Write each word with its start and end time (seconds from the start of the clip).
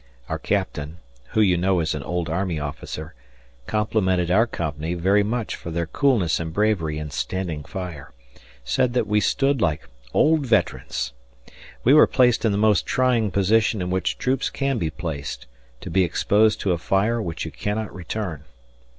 Our 0.29 0.39
Captain 0.39 0.97
(who 1.33 1.41
you 1.41 1.57
know 1.57 1.79
is 1.79 1.93
an 1.93 2.01
old 2.01 2.27
army 2.27 2.59
officer) 2.59 3.13
complimented 3.67 4.31
our 4.31 4.47
company 4.47 4.95
very 4.95 5.21
much 5.21 5.55
for 5.55 5.69
their 5.69 5.85
coolness 5.85 6.39
and 6.39 6.51
bravery 6.51 6.97
in 6.97 7.11
standing 7.11 7.63
fire, 7.63 8.11
said 8.65 8.93
that 8.93 9.05
we 9.05 9.19
stood 9.19 9.61
like 9.61 9.87
old 10.11 10.47
veterans. 10.47 11.13
We 11.83 11.93
were 11.93 12.07
placed 12.07 12.43
in 12.45 12.51
the 12.51 12.57
most 12.57 12.87
trying 12.87 13.29
position 13.29 13.79
in 13.79 13.91
which 13.91 14.17
troops 14.17 14.49
can 14.49 14.79
be 14.79 14.89
placed, 14.89 15.45
to 15.81 15.91
be 15.91 16.03
exposed 16.03 16.59
to 16.61 16.71
a 16.71 16.79
fire 16.79 17.21
which 17.21 17.45
you 17.45 17.51
cannot 17.51 17.93
return. 17.93 18.45